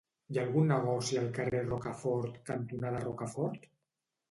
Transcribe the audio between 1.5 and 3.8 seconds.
Rocafort cantonada Rocafort?